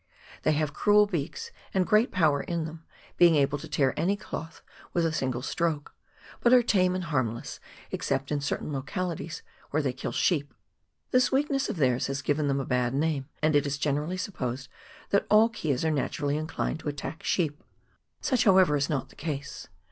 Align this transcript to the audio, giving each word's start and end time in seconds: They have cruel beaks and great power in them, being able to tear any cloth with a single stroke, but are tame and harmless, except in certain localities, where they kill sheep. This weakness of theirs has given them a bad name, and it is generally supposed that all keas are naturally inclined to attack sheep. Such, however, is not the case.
They 0.41 0.53
have 0.53 0.73
cruel 0.73 1.05
beaks 1.05 1.51
and 1.75 1.85
great 1.85 2.11
power 2.11 2.41
in 2.41 2.65
them, 2.65 2.83
being 3.17 3.35
able 3.35 3.59
to 3.59 3.67
tear 3.67 3.93
any 3.95 4.15
cloth 4.17 4.63
with 4.93 5.05
a 5.05 5.13
single 5.13 5.43
stroke, 5.43 5.93
but 6.39 6.51
are 6.51 6.63
tame 6.63 6.95
and 6.95 7.03
harmless, 7.03 7.59
except 7.91 8.31
in 8.31 8.41
certain 8.41 8.73
localities, 8.73 9.43
where 9.69 9.83
they 9.83 9.93
kill 9.93 10.11
sheep. 10.11 10.55
This 11.11 11.31
weakness 11.31 11.69
of 11.69 11.75
theirs 11.77 12.07
has 12.07 12.23
given 12.23 12.47
them 12.47 12.59
a 12.59 12.65
bad 12.65 12.95
name, 12.95 13.29
and 13.43 13.55
it 13.55 13.67
is 13.67 13.77
generally 13.77 14.17
supposed 14.17 14.69
that 15.11 15.27
all 15.29 15.49
keas 15.49 15.85
are 15.85 15.91
naturally 15.91 16.35
inclined 16.35 16.79
to 16.79 16.89
attack 16.89 17.21
sheep. 17.21 17.63
Such, 18.21 18.45
however, 18.45 18.75
is 18.75 18.89
not 18.89 19.09
the 19.09 19.15
case. 19.15 19.67